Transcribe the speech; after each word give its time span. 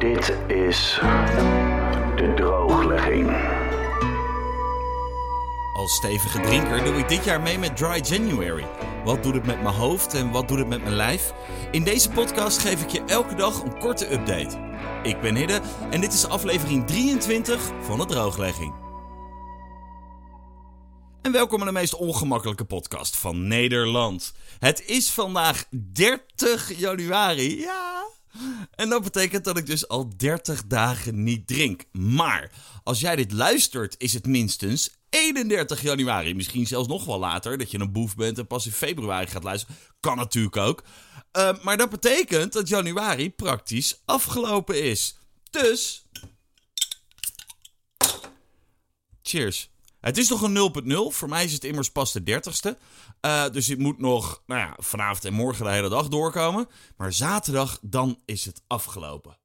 Dit 0.00 0.36
is 0.46 0.98
de 2.16 2.32
drooglegging. 2.36 3.30
Als 5.72 5.94
stevige 5.94 6.40
drinker 6.40 6.84
doe 6.84 6.94
ik 6.94 7.08
dit 7.08 7.24
jaar 7.24 7.40
mee 7.40 7.58
met 7.58 7.76
Dry 7.76 8.00
January. 8.02 8.66
Wat 9.04 9.22
doet 9.22 9.34
het 9.34 9.46
met 9.46 9.62
mijn 9.62 9.74
hoofd 9.74 10.14
en 10.14 10.30
wat 10.30 10.48
doet 10.48 10.58
het 10.58 10.68
met 10.68 10.82
mijn 10.82 10.94
lijf? 10.94 11.32
In 11.70 11.84
deze 11.84 12.10
podcast 12.10 12.58
geef 12.58 12.82
ik 12.82 12.88
je 12.88 13.04
elke 13.04 13.34
dag 13.34 13.62
een 13.62 13.78
korte 13.78 14.12
update. 14.12 14.58
Ik 15.02 15.20
ben 15.20 15.34
Hidde 15.34 15.60
en 15.90 16.00
dit 16.00 16.12
is 16.12 16.26
aflevering 16.26 16.86
23 16.86 17.70
van 17.80 17.98
de 17.98 18.06
drooglegging. 18.06 18.74
En 21.22 21.32
welkom 21.32 21.60
aan 21.60 21.66
de 21.66 21.72
meest 21.72 21.94
ongemakkelijke 21.94 22.64
podcast 22.64 23.16
van 23.16 23.48
Nederland. 23.48 24.32
Het 24.58 24.84
is 24.86 25.10
vandaag 25.10 25.64
30 25.70 26.78
januari. 26.78 27.58
Ja. 27.58 28.18
En 28.74 28.88
dat 28.88 29.02
betekent 29.02 29.44
dat 29.44 29.56
ik 29.56 29.66
dus 29.66 29.88
al 29.88 30.16
30 30.16 30.66
dagen 30.66 31.22
niet 31.22 31.46
drink. 31.46 31.84
Maar 31.92 32.50
als 32.82 33.00
jij 33.00 33.16
dit 33.16 33.32
luistert, 33.32 33.94
is 33.98 34.12
het 34.12 34.26
minstens 34.26 34.90
31 35.08 35.82
januari. 35.82 36.34
Misschien 36.34 36.66
zelfs 36.66 36.88
nog 36.88 37.04
wel 37.04 37.18
later, 37.18 37.58
dat 37.58 37.70
je 37.70 37.78
een 37.78 37.92
boef 37.92 38.14
bent 38.14 38.38
en 38.38 38.46
pas 38.46 38.66
in 38.66 38.72
februari 38.72 39.26
gaat 39.26 39.42
luisteren. 39.42 39.76
Kan 40.00 40.16
natuurlijk 40.16 40.56
ook. 40.56 40.82
Uh, 41.32 41.62
maar 41.62 41.76
dat 41.76 41.90
betekent 41.90 42.52
dat 42.52 42.68
januari 42.68 43.30
praktisch 43.30 44.02
afgelopen 44.04 44.82
is. 44.82 45.16
Dus. 45.50 46.04
Cheers. 49.22 49.70
Het 50.00 50.18
is 50.18 50.28
nog 50.28 50.42
een 50.42 50.72
0.0. 50.84 51.16
Voor 51.16 51.28
mij 51.28 51.44
is 51.44 51.52
het 51.52 51.64
immers 51.64 51.90
pas 51.90 52.12
de 52.12 52.20
30ste. 52.20 52.78
Uh, 53.26 53.48
dus 53.48 53.68
ik 53.68 53.78
moet 53.78 53.98
nog 53.98 54.42
nou 54.46 54.60
ja, 54.60 54.76
vanavond 54.78 55.24
en 55.24 55.32
morgen 55.32 55.64
de 55.64 55.70
hele 55.70 55.88
dag 55.88 56.08
doorkomen. 56.08 56.68
Maar 56.96 57.12
zaterdag, 57.12 57.78
dan 57.82 58.18
is 58.24 58.44
het 58.44 58.62
afgelopen. 58.66 59.39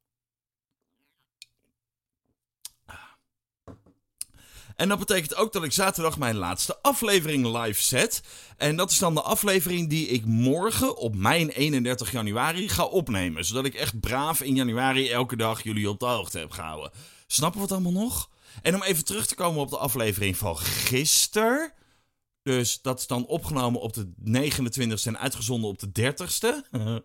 En 4.75 4.89
dat 4.89 4.99
betekent 4.99 5.35
ook 5.35 5.53
dat 5.53 5.63
ik 5.63 5.71
zaterdag 5.71 6.17
mijn 6.17 6.35
laatste 6.35 6.77
aflevering 6.81 7.57
live 7.57 7.81
zet. 7.81 8.21
En 8.57 8.75
dat 8.75 8.91
is 8.91 8.97
dan 8.97 9.13
de 9.13 9.21
aflevering 9.21 9.89
die 9.89 10.07
ik 10.07 10.25
morgen 10.25 10.97
op 10.97 11.15
mijn 11.15 11.49
31 11.49 12.11
januari 12.11 12.69
ga 12.69 12.83
opnemen. 12.83 13.45
Zodat 13.45 13.65
ik 13.65 13.73
echt 13.73 13.99
braaf 13.99 14.41
in 14.41 14.55
januari 14.55 15.09
elke 15.09 15.35
dag 15.35 15.63
jullie 15.63 15.89
op 15.89 15.99
de 15.99 16.05
hoogte 16.05 16.39
heb 16.39 16.51
gehouden. 16.51 16.91
Snappen 17.27 17.59
we 17.59 17.65
het 17.65 17.75
allemaal 17.75 18.01
nog? 18.03 18.29
En 18.61 18.75
om 18.75 18.83
even 18.83 19.05
terug 19.05 19.25
te 19.25 19.35
komen 19.35 19.61
op 19.61 19.69
de 19.69 19.77
aflevering 19.77 20.37
van 20.37 20.57
gisteren. 20.57 21.73
Dus 22.43 22.81
dat 22.81 22.99
is 22.99 23.07
dan 23.07 23.25
opgenomen 23.25 23.81
op 23.81 23.93
de 23.93 24.07
29ste 24.27 25.03
en 25.03 25.19
uitgezonden 25.19 25.69
op 25.69 25.79
de 25.79 26.13
30ste. 26.13 26.71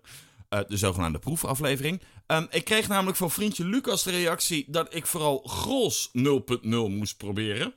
Uh, 0.54 0.60
de 0.68 0.76
zogenaamde 0.76 1.18
proefaflevering. 1.18 2.02
Um, 2.26 2.46
ik 2.50 2.64
kreeg 2.64 2.88
namelijk 2.88 3.16
van 3.16 3.30
vriendje 3.30 3.64
Lucas 3.64 4.02
de 4.02 4.10
reactie 4.10 4.64
dat 4.68 4.94
ik 4.94 5.06
vooral 5.06 5.38
Gros 5.38 6.10
0.0 6.18 6.68
moest 6.68 7.16
proberen. 7.16 7.74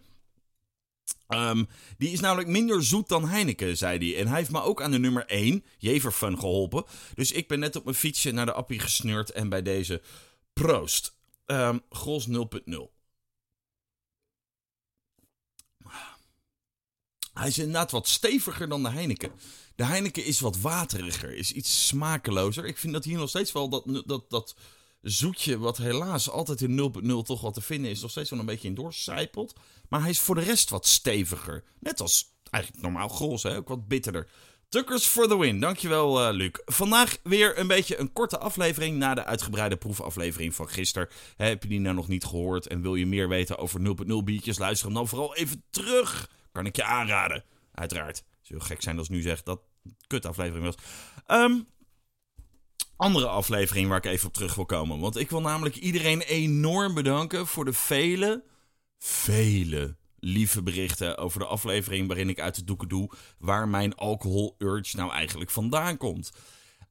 Um, 1.27 1.67
die 1.97 2.11
is 2.11 2.19
namelijk 2.19 2.47
minder 2.47 2.83
zoet 2.83 3.07
dan 3.07 3.27
Heineken, 3.27 3.77
zei 3.77 3.97
hij. 3.97 4.21
En 4.21 4.27
hij 4.27 4.37
heeft 4.37 4.51
me 4.51 4.61
ook 4.61 4.81
aan 4.81 4.91
de 4.91 4.99
nummer 4.99 5.25
1, 5.25 5.63
Jeverfun, 5.77 6.39
geholpen. 6.39 6.83
Dus 7.15 7.31
ik 7.31 7.47
ben 7.47 7.59
net 7.59 7.75
op 7.75 7.83
mijn 7.83 7.95
fietsje 7.95 8.31
naar 8.31 8.45
de 8.45 8.53
appie 8.53 8.79
gesneurd 8.79 9.31
en 9.31 9.49
bij 9.49 9.61
deze 9.61 10.01
proost. 10.53 11.15
Um, 11.45 11.81
Gros 11.89 12.27
0.0. 12.27 12.92
Hij 17.33 17.47
is 17.47 17.57
inderdaad 17.57 17.91
wat 17.91 18.07
steviger 18.07 18.69
dan 18.69 18.83
de 18.83 18.89
Heineken. 18.89 19.31
De 19.75 19.85
Heineken 19.85 20.25
is 20.25 20.39
wat 20.39 20.59
wateriger, 20.59 21.35
is 21.35 21.51
iets 21.51 21.87
smakelozer. 21.87 22.65
Ik 22.65 22.77
vind 22.77 22.93
dat 22.93 23.03
hier 23.03 23.17
nog 23.17 23.29
steeds 23.29 23.51
wel 23.51 23.69
dat, 23.69 24.03
dat, 24.05 24.29
dat 24.29 24.55
zoetje, 25.01 25.57
wat 25.57 25.77
helaas 25.77 26.29
altijd 26.29 26.61
in 26.61 26.93
0.0 27.03 27.25
toch 27.25 27.41
wat 27.41 27.53
te 27.53 27.61
vinden 27.61 27.91
is, 27.91 28.01
nog 28.01 28.11
steeds 28.11 28.29
wel 28.29 28.39
een 28.39 28.45
beetje 28.45 28.67
in 28.67 28.75
doorcijpelt. 28.75 29.53
Maar 29.89 30.01
hij 30.01 30.09
is 30.09 30.19
voor 30.19 30.35
de 30.35 30.41
rest 30.41 30.69
wat 30.69 30.87
steviger. 30.87 31.63
Net 31.79 32.01
als 32.01 32.31
eigenlijk 32.49 32.83
normaal 32.83 33.07
gros, 33.07 33.43
hè? 33.43 33.55
ook 33.55 33.67
wat 33.67 33.87
bitterder. 33.87 34.27
Tuckers 34.69 35.05
for 35.05 35.27
the 35.27 35.37
win. 35.37 35.59
Dankjewel, 35.59 36.27
uh, 36.27 36.33
Luc. 36.35 36.51
Vandaag 36.65 37.17
weer 37.23 37.59
een 37.59 37.67
beetje 37.67 37.97
een 37.97 38.13
korte 38.13 38.39
aflevering 38.39 38.97
na 38.97 39.13
de 39.13 39.25
uitgebreide 39.25 39.77
proefaflevering 39.77 40.55
van 40.55 40.69
gisteren. 40.69 41.09
Heb 41.37 41.63
je 41.63 41.69
die 41.69 41.79
nou 41.79 41.95
nog 41.95 42.07
niet 42.07 42.23
gehoord 42.23 42.67
en 42.67 42.81
wil 42.81 42.95
je 42.95 43.05
meer 43.05 43.29
weten 43.29 43.57
over 43.57 43.79
0.0 43.79 44.23
biertjes? 44.23 44.57
Luister 44.57 44.85
hem 44.85 44.95
dan 44.95 45.07
vooral 45.07 45.35
even 45.35 45.63
terug. 45.69 46.29
Kan 46.53 46.65
ik 46.65 46.75
je 46.75 46.83
aanraden. 46.83 47.43
Uiteraard. 47.73 48.23
Zou 48.41 48.61
gek 48.61 48.81
zijn 48.81 48.97
als 48.97 49.09
nu 49.09 49.21
zegt 49.21 49.45
dat 49.45 49.61
kut 50.07 50.25
aflevering 50.25 50.65
was. 50.65 50.75
Um, 51.39 51.67
andere 52.95 53.27
aflevering 53.27 53.87
waar 53.87 53.97
ik 53.97 54.05
even 54.05 54.27
op 54.27 54.33
terug 54.33 54.55
wil 54.55 54.65
komen. 54.65 54.99
Want 54.99 55.17
ik 55.17 55.29
wil 55.29 55.41
namelijk 55.41 55.75
iedereen 55.75 56.21
enorm 56.21 56.93
bedanken 56.93 57.47
voor 57.47 57.65
de 57.65 57.73
vele, 57.73 58.43
vele 58.99 59.95
lieve 60.19 60.63
berichten 60.63 61.17
over 61.17 61.39
de 61.39 61.45
aflevering 61.45 62.07
waarin 62.07 62.29
ik 62.29 62.39
uit 62.39 62.55
de 62.55 62.63
doeken 62.63 62.87
doe 62.87 63.11
waar 63.37 63.67
mijn 63.67 63.95
alcohol 63.95 64.55
urge 64.57 64.95
nou 64.95 65.11
eigenlijk 65.11 65.51
vandaan 65.51 65.97
komt. 65.97 66.31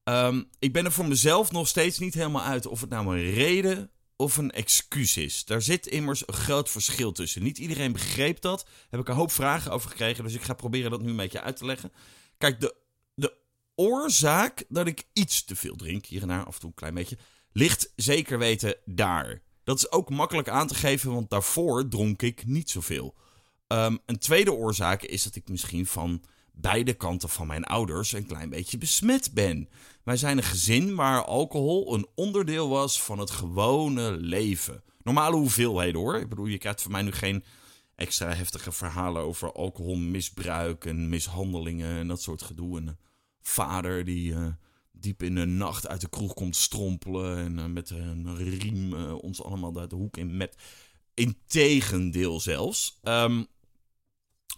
Um, 0.04 0.48
ik 0.58 0.72
ben 0.72 0.84
er 0.84 0.92
voor 0.92 1.08
mezelf 1.08 1.52
nog 1.52 1.68
steeds 1.68 1.98
niet 1.98 2.14
helemaal 2.14 2.42
uit 2.42 2.66
of 2.66 2.80
het 2.80 2.90
nou 2.90 3.06
een 3.06 3.30
reden 3.30 3.90
of 4.22 4.36
een 4.36 4.50
excuus 4.50 5.16
is. 5.16 5.44
Daar 5.44 5.62
zit 5.62 5.86
immers 5.86 6.28
een 6.28 6.34
groot 6.34 6.70
verschil 6.70 7.12
tussen. 7.12 7.42
Niet 7.42 7.58
iedereen 7.58 7.92
begreep 7.92 8.40
dat. 8.40 8.66
Heb 8.90 9.00
ik 9.00 9.08
een 9.08 9.14
hoop 9.14 9.32
vragen 9.32 9.72
over 9.72 9.90
gekregen, 9.90 10.24
dus 10.24 10.34
ik 10.34 10.42
ga 10.42 10.54
proberen 10.54 10.90
dat 10.90 11.02
nu 11.02 11.10
een 11.10 11.16
beetje 11.16 11.40
uit 11.40 11.56
te 11.56 11.64
leggen. 11.64 11.92
Kijk, 12.38 12.60
de, 12.60 12.74
de 13.14 13.34
oorzaak 13.74 14.64
dat 14.68 14.86
ik 14.86 15.04
iets 15.12 15.44
te 15.44 15.56
veel 15.56 15.76
drink, 15.76 16.06
hier 16.06 16.22
en 16.22 16.28
daar 16.28 16.44
af 16.44 16.54
en 16.54 16.60
toe 16.60 16.68
een 16.68 16.74
klein 16.74 16.94
beetje, 16.94 17.18
ligt 17.52 17.92
zeker 17.96 18.38
weten 18.38 18.76
daar. 18.84 19.42
Dat 19.64 19.76
is 19.76 19.90
ook 19.90 20.10
makkelijk 20.10 20.48
aan 20.48 20.66
te 20.66 20.74
geven, 20.74 21.12
want 21.12 21.30
daarvoor 21.30 21.88
dronk 21.88 22.22
ik 22.22 22.46
niet 22.46 22.70
zoveel. 22.70 23.14
Um, 23.68 23.98
een 24.06 24.18
tweede 24.18 24.52
oorzaak 24.52 25.02
is 25.02 25.22
dat 25.22 25.34
ik 25.34 25.48
misschien 25.48 25.86
van 25.86 26.22
beide 26.52 26.94
kanten 26.94 27.28
van 27.28 27.46
mijn 27.46 27.64
ouders 27.64 28.12
een 28.12 28.26
klein 28.26 28.50
beetje 28.50 28.78
besmet 28.78 29.32
ben. 29.34 29.68
Wij 30.02 30.16
zijn 30.16 30.36
een 30.36 30.42
gezin 30.42 30.94
waar 30.94 31.24
alcohol 31.24 31.94
een 31.94 32.06
onderdeel 32.14 32.68
was 32.68 33.02
van 33.02 33.18
het 33.18 33.30
gewone 33.30 34.10
leven. 34.10 34.82
Normale 35.02 35.36
hoeveelheden 35.36 36.00
hoor. 36.00 36.16
Ik 36.16 36.28
bedoel, 36.28 36.46
je 36.46 36.58
krijgt 36.58 36.82
van 36.82 36.90
mij 36.90 37.02
nu 37.02 37.12
geen 37.12 37.44
extra 37.94 38.34
heftige 38.34 38.72
verhalen 38.72 39.22
over 39.22 39.52
alcoholmisbruik 39.52 40.84
en 40.84 41.08
mishandelingen 41.08 41.98
en 41.98 42.08
dat 42.08 42.22
soort 42.22 42.42
gedoe. 42.42 42.78
En 42.78 42.98
vader 43.40 44.04
die 44.04 44.32
uh, 44.32 44.46
diep 44.92 45.22
in 45.22 45.34
de 45.34 45.46
nacht 45.46 45.88
uit 45.88 46.00
de 46.00 46.08
kroeg 46.08 46.34
komt 46.34 46.56
strompelen 46.56 47.36
en 47.36 47.58
uh, 47.58 47.64
met 47.64 47.90
een 47.90 48.36
riem 48.36 48.92
uh, 48.92 49.14
ons 49.14 49.42
allemaal 49.42 49.78
uit 49.78 49.90
de 49.90 49.96
hoek 49.96 50.16
in 50.16 50.36
met. 50.36 50.56
Integendeel 51.14 52.40
zelfs. 52.40 52.98
Um, 53.02 53.46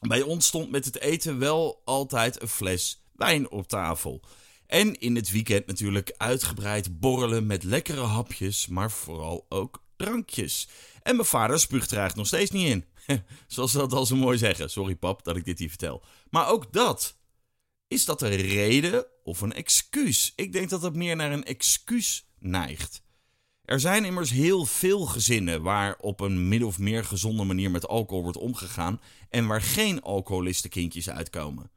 bij 0.01 0.23
ons 0.23 0.47
stond 0.47 0.71
met 0.71 0.85
het 0.85 1.01
eten 1.01 1.39
wel 1.39 1.83
altijd 1.85 2.43
een 2.43 2.49
fles 2.49 3.05
wijn 3.13 3.51
op 3.51 3.69
tafel. 3.69 4.21
En 4.67 5.01
in 5.01 5.17
het 5.17 5.31
weekend 5.31 5.67
natuurlijk 5.67 6.15
uitgebreid 6.17 7.01
borrelen 7.01 7.47
met 7.47 7.63
lekkere 7.63 8.01
hapjes, 8.01 8.67
maar 8.67 8.91
vooral 8.91 9.47
ook 9.49 9.85
drankjes. 9.97 10.69
En 11.03 11.17
mijn 11.17 11.29
vader 11.29 11.61
spuugt 11.61 11.91
er 11.91 11.99
eigenlijk 11.99 12.31
nog 12.31 12.41
steeds 12.41 12.51
niet 12.51 12.69
in. 12.69 12.85
Zoals 13.47 13.71
ze 13.71 13.79
dat 13.79 13.93
al 13.93 14.07
zo 14.07 14.17
mooi 14.17 14.39
zeggen. 14.39 14.71
Sorry 14.71 14.97
pap 14.97 15.25
dat 15.25 15.37
ik 15.37 15.45
dit 15.45 15.59
hier 15.59 15.69
vertel. 15.69 16.03
Maar 16.31 16.49
ook 16.49 16.73
dat. 16.73 17.17
Is 17.89 18.05
dat 18.05 18.23
een 18.23 18.37
reden 18.37 19.07
of 19.23 19.41
een 19.41 19.53
excuus? 19.53 20.33
Ik 20.37 20.53
denk 20.53 20.71
dat 20.71 20.83
het 20.83 20.95
meer 20.95 21.17
naar 21.17 21.33
een 21.33 21.45
excuus 21.45 22.27
neigt. 22.39 23.03
Er 23.65 23.81
zijn 23.81 24.05
immers 24.05 24.31
heel 24.31 24.65
veel 24.65 25.07
gezinnen 25.07 25.63
waar 25.63 25.97
op 26.01 26.21
een 26.21 26.49
min 26.49 26.65
of 26.65 26.79
meer 26.79 27.05
gezonde 27.05 27.45
manier 27.45 27.71
met 27.71 27.89
alcohol 27.89 28.23
wordt 28.23 28.39
omgegaan 28.39 29.01
en 29.29 29.47
waar 29.47 29.63
geen 29.63 30.03
alcoholistenkindjes 30.03 31.11
uitkomen. 31.11 31.71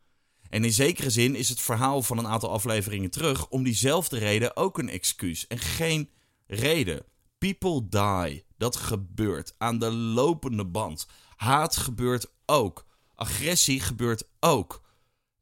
En 0.50 0.64
in 0.64 0.74
zekere 0.74 1.09
zin 1.09 1.36
is 1.36 1.50
het 1.50 1.62
verhaal 1.62 2.02
van 2.02 2.18
een 2.18 2.28
aantal 2.28 2.50
afleveringen 2.50 3.09
terug 3.09 3.50
om 3.50 3.64
diezelfde 3.64 4.17
reden 4.17 4.56
ook 4.56 4.78
een 4.78 4.90
excuus 4.90 5.47
en 5.47 5.59
geen 5.59 6.09
reden. 6.47 7.06
People 7.38 7.88
die. 7.90 8.46
Dat 8.58 8.76
gebeurt 8.76 9.53
aan 9.58 9.79
de 9.79 9.91
lopende 9.91 10.66
band. 10.66 11.08
Haat 11.35 11.78
gebeurt 11.78 12.32
ook. 12.46 12.85
Agressie 13.14 13.79
gebeurt 13.79 14.23
ook. 14.40 14.85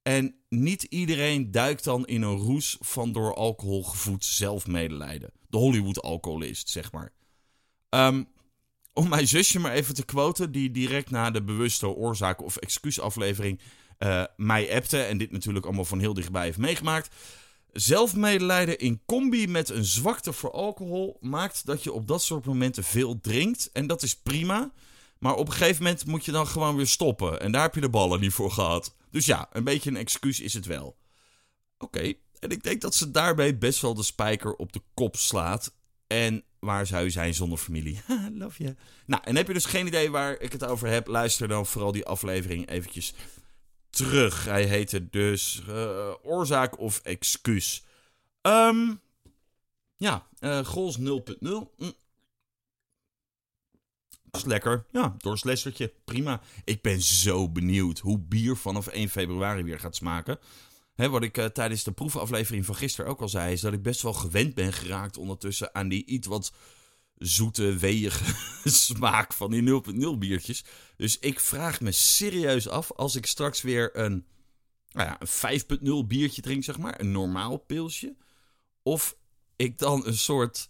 En 0.02 0.36
niet 0.50 0.84
iedereen 0.84 1.52
duikt 1.52 1.84
dan 1.84 2.06
in 2.06 2.22
een 2.22 2.38
roes 2.38 2.78
van 2.80 3.12
door 3.12 3.36
alcohol 3.36 3.84
gevoed 3.84 4.26
zelfmedelijden. 4.26 5.32
De 5.56 5.62
Hollywood-alcoholist, 5.62 6.70
zeg 6.70 6.92
maar. 6.92 7.14
Um, 7.90 8.28
om 8.94 9.10
mijn 9.10 9.28
zusje 9.28 9.60
maar 9.60 9.72
even 9.72 9.94
te 9.94 10.06
quoten, 10.06 10.52
die 10.52 10.72
direct 10.72 11.10
na 11.10 11.32
de 11.32 11.44
bewuste 11.44 11.88
oorzaak 11.88 12.42
of 12.42 12.58
excuusaflevering 12.58 13.60
uh, 14.00 14.24
mij 14.36 14.76
appte. 14.76 15.02
En 15.02 15.18
dit 15.18 15.32
natuurlijk 15.32 15.66
allemaal 15.66 15.86
van 15.86 16.00
heel 16.00 16.14
dichtbij 16.14 16.44
heeft 16.44 16.58
meegemaakt. 16.58 17.16
Zelfmedelijden 17.72 18.80
in 18.80 19.02
combi 19.06 19.48
met 19.48 19.70
een 19.70 19.86
zwakte 19.86 20.34
voor 20.34 20.52
alcohol 20.52 21.18
maakt 21.22 21.66
dat 21.66 21.84
je 21.84 21.92
op 21.94 22.08
dat 22.08 22.24
soort 22.24 22.46
momenten 22.46 22.84
veel 22.84 23.20
drinkt. 23.22 23.70
En 23.72 23.88
dat 23.88 24.04
is 24.04 24.16
prima. 24.16 24.72
Maar 25.20 25.36
op 25.36 25.48
een 25.48 25.54
gegeven 25.54 25.84
moment 25.84 26.06
moet 26.06 26.26
je 26.26 26.32
dan 26.32 26.48
gewoon 26.48 26.76
weer 26.76 26.88
stoppen. 26.88 27.40
En 27.40 27.52
daar 27.52 27.62
heb 27.62 27.76
je 27.76 27.82
de 27.82 27.90
ballen 27.90 28.20
niet 28.20 28.34
voor 28.34 28.52
gehad. 28.52 28.96
Dus 29.12 29.26
ja, 29.26 29.50
een 29.52 29.64
beetje 29.64 29.90
een 29.90 29.98
excuus 29.98 30.40
is 30.40 30.54
het 30.54 30.66
wel. 30.66 30.98
Oké. 31.78 32.14
En 32.40 32.50
ik 32.50 32.64
denk 32.64 32.82
dat 32.82 32.96
ze 32.96 33.12
daarbij 33.12 33.58
best 33.58 33.82
wel 33.82 33.94
de 33.94 34.04
spijker 34.04 34.56
op 34.56 34.74
de 34.74 34.82
kop 34.94 35.16
slaat. 35.16 35.74
En 36.08 36.44
waar 36.60 36.88
zou 36.88 37.04
je 37.04 37.10
zijn 37.10 37.34
zonder 37.34 37.58
familie? 37.58 38.02
Love 38.34 38.64
you. 38.64 38.76
Nou, 39.06 39.22
en 39.26 39.36
heb 39.36 39.48
je 39.48 39.54
dus 39.54 39.66
geen 39.66 39.88
idee 39.88 40.12
waar 40.12 40.40
ik 40.40 40.52
het 40.52 40.66
over 40.66 40.88
heb? 40.88 41.08
Luister 41.08 41.48
dan 41.48 41.66
vooral 41.66 41.92
die 41.92 42.06
aflevering 42.06 42.70
eventjes 42.70 43.14
terug. 43.90 44.46
Hij 44.46 44.64
heette 44.64 45.10
dus 45.10 45.64
uh, 45.70 46.12
Oorzaak 46.24 46.80
of 46.80 47.00
Excuus. 47.00 47.84
Um, 48.42 49.02
ja, 49.98 50.28
uh, 50.40 50.66
Gols 50.66 51.00
0.0. 51.00 51.04
Mm. 51.40 51.94
Dat 54.36 54.44
is 54.44 54.46
lekker. 54.46 54.86
Ja, 54.92 55.16
doorslessertje. 55.18 55.94
Prima. 56.06 56.42
Ik 56.64 56.82
ben 56.82 57.02
zo 57.02 57.50
benieuwd 57.50 58.00
hoe 58.00 58.20
bier 58.20 58.58
vanaf 58.58 58.88
1 58.88 59.10
februari 59.10 59.64
weer 59.64 59.80
gaat 59.80 59.96
smaken. 59.96 60.40
Wat 60.96 61.24
ik 61.24 61.38
uh, 61.38 61.46
tijdens 61.46 61.84
de 61.84 61.92
proefaflevering 61.92 62.66
van 62.66 62.76
gisteren 62.76 63.12
ook 63.12 63.22
al 63.22 63.30
zei, 63.30 63.54
is 63.54 63.62
dat 63.62 63.74
ik 63.74 63.82
best 63.82 64.02
wel 64.02 64.14
gewend 64.14 64.54
ben 64.54 64.74
geraakt 64.74 65.18
ondertussen 65.18 65.76
aan 65.76 65.88
die 65.88 66.06
iets 66.06 66.28
wat 66.28 66.52
zoete, 67.18 67.76
weeige 67.76 68.36
smaak 68.70 69.34
van 69.34 69.52
die 69.52 69.84
0.0 70.14 70.18
biertjes. 70.18 70.64
Dus 70.98 71.20
ik 71.20 71.40
vraag 71.40 71.82
me 71.82 71.92
serieus 71.92 72.68
af 72.68 72.92
als 72.92 73.16
ik 73.16 73.26
straks 73.26 73.62
weer 73.62 73.98
een, 73.98 74.26
nou 74.92 75.08
ja, 75.08 75.18
een 75.20 76.04
5.0 76.04 76.08
biertje 76.08 76.42
drink, 76.42 76.64
zeg 76.64 76.78
maar, 76.78 77.00
een 77.00 77.12
normaal 77.12 77.58
pilsje. 77.58 78.16
Of 78.84 79.18
ik 79.56 79.78
dan 79.78 80.06
een 80.06 80.18
soort. 80.18 80.70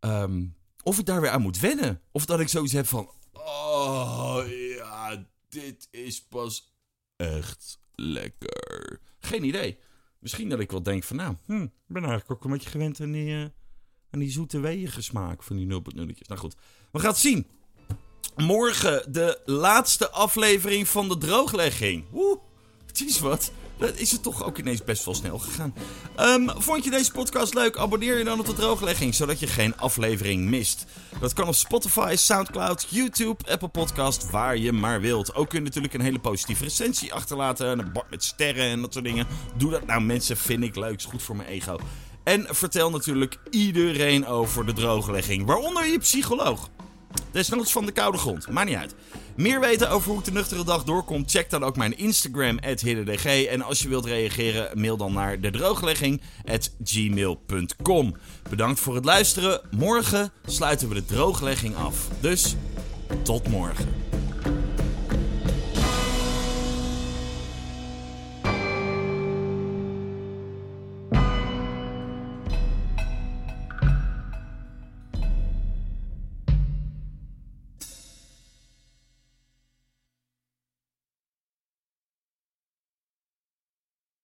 Um, 0.00 0.56
of 0.82 0.98
ik 0.98 1.06
daar 1.06 1.20
weer 1.20 1.30
aan 1.30 1.42
moet 1.42 1.60
wennen. 1.60 2.00
Of 2.12 2.26
dat 2.26 2.40
ik 2.40 2.48
zoiets 2.48 2.72
heb 2.72 2.86
van. 2.86 3.10
Oh 3.32 4.42
ja, 4.76 5.26
dit 5.48 5.88
is 5.90 6.22
pas 6.22 6.74
echt 7.16 7.78
lekker. 7.94 9.00
Geen 9.24 9.44
idee. 9.44 9.78
Misschien 10.18 10.48
dat 10.48 10.60
ik 10.60 10.70
wel 10.70 10.82
denk 10.82 11.04
van, 11.04 11.16
nou, 11.16 11.36
hm, 11.46 11.62
ik 11.62 11.70
ben 11.86 12.02
eigenlijk 12.02 12.30
ook 12.30 12.44
een 12.44 12.50
beetje 12.50 12.70
gewend 12.70 13.00
aan 13.00 13.10
die, 13.10 13.28
uh, 13.28 13.44
aan 14.10 14.20
die 14.20 14.30
zoete 14.30 14.60
weeën 14.60 14.90
smaak 14.98 15.42
van 15.42 15.56
die 15.56 15.66
0.0'tjes. 15.66 16.28
Nou 16.28 16.40
goed, 16.40 16.56
we 16.92 16.98
gaan 16.98 17.10
het 17.10 17.18
zien. 17.18 17.46
Morgen 18.36 19.12
de 19.12 19.40
laatste 19.44 20.10
aflevering 20.10 20.88
van 20.88 21.08
de 21.08 21.18
drooglegging. 21.18 22.04
Oeh, 22.14 22.40
het 22.86 23.00
is 23.00 23.18
wat. 23.18 23.52
Dat 23.78 23.96
is 23.96 24.10
het 24.10 24.22
toch 24.22 24.44
ook 24.44 24.58
ineens 24.58 24.84
best 24.84 25.04
wel 25.04 25.14
snel 25.14 25.38
gegaan. 25.38 25.74
Um, 26.20 26.50
vond 26.56 26.84
je 26.84 26.90
deze 26.90 27.12
podcast 27.12 27.54
leuk? 27.54 27.76
Abonneer 27.76 28.18
je 28.18 28.24
dan 28.24 28.40
op 28.40 28.46
de 28.46 28.54
drooglegging, 28.54 29.14
zodat 29.14 29.40
je 29.40 29.46
geen 29.46 29.76
aflevering 29.76 30.44
mist. 30.44 30.84
Dat 31.20 31.32
kan 31.32 31.48
op 31.48 31.54
Spotify, 31.54 32.14
Soundcloud, 32.16 32.86
YouTube, 32.88 33.50
Apple 33.50 33.68
Podcast, 33.68 34.30
waar 34.30 34.56
je 34.56 34.72
maar 34.72 35.00
wilt. 35.00 35.34
Ook 35.34 35.48
kun 35.48 35.58
je 35.58 35.64
natuurlijk 35.64 35.94
een 35.94 36.00
hele 36.00 36.18
positieve 36.18 36.64
recensie 36.64 37.14
achterlaten. 37.14 37.78
Een 37.78 37.92
bord 37.92 38.10
met 38.10 38.24
sterren 38.24 38.70
en 38.70 38.80
dat 38.80 38.92
soort 38.92 39.04
dingen. 39.04 39.26
Doe 39.56 39.70
dat 39.70 39.86
nou 39.86 40.00
mensen, 40.00 40.36
vind 40.36 40.62
ik 40.62 40.76
leuk. 40.76 40.96
Is 40.96 41.04
goed 41.04 41.22
voor 41.22 41.36
mijn 41.36 41.48
ego. 41.48 41.78
En 42.24 42.46
vertel 42.50 42.90
natuurlijk 42.90 43.38
iedereen 43.50 44.26
over 44.26 44.66
de 44.66 44.72
drooglegging, 44.72 45.46
waaronder 45.46 45.86
je 45.86 45.98
psycholoog. 45.98 46.70
Desnoods 47.34 47.72
van 47.72 47.86
de 47.86 47.92
koude 47.92 48.18
grond, 48.18 48.50
maakt 48.50 48.68
niet 48.68 48.78
uit. 48.78 48.94
Meer 49.36 49.60
weten 49.60 49.90
over 49.90 50.10
hoe 50.10 50.18
ik 50.18 50.24
de 50.24 50.32
nuchtere 50.32 50.64
dag 50.64 50.84
doorkom, 50.84 51.24
check 51.26 51.50
dan 51.50 51.64
ook 51.64 51.76
mijn 51.76 51.98
Instagram, 51.98 52.58
hiddendg. 52.60 53.24
En 53.24 53.62
als 53.62 53.82
je 53.82 53.88
wilt 53.88 54.04
reageren, 54.04 54.80
mail 54.80 54.96
dan 54.96 55.12
naar 55.12 55.40
de 55.40 55.50
gmail.com. 56.84 58.16
Bedankt 58.50 58.80
voor 58.80 58.94
het 58.94 59.04
luisteren. 59.04 59.60
Morgen 59.70 60.32
sluiten 60.46 60.88
we 60.88 60.94
de 60.94 61.04
drooglegging 61.04 61.76
af. 61.76 62.08
Dus, 62.20 62.54
tot 63.22 63.48
morgen. 63.48 64.03